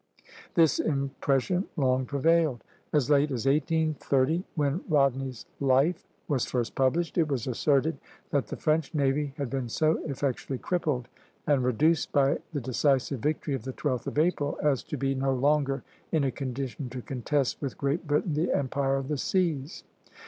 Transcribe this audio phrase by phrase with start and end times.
[0.55, 2.63] This impression long prevailed.
[2.91, 7.99] As late as 1830, when Rodney's Life was first published, it was asserted
[8.31, 11.07] "that the French navy had been so effectually crippled
[11.45, 15.35] and reduced by the decisive victory of the 12th of April, as to be no
[15.35, 19.83] longer in a condition to contest with Great Britain the empire of the seas."